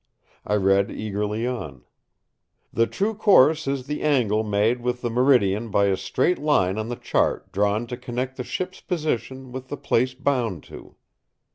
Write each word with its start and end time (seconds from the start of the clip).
I 0.47 0.55
read 0.55 0.89
eagerly 0.89 1.45
on: 1.45 1.83
"The 2.73 2.87
True 2.87 3.13
Course 3.13 3.67
is 3.67 3.85
the 3.85 4.01
angle 4.01 4.43
made 4.43 4.81
with 4.81 5.01
the 5.01 5.11
meridian 5.11 5.69
by 5.69 5.85
a 5.89 5.95
straight 5.95 6.39
line 6.39 6.79
on 6.79 6.89
the 6.89 6.95
chart 6.95 7.51
drawn 7.51 7.85
to 7.85 7.97
connect 7.97 8.35
the 8.37 8.43
ship's 8.43 8.81
position 8.81 9.51
with 9.51 9.67
the 9.67 9.77
place 9.77 10.15
bound 10.15 10.63
to." 10.63 10.95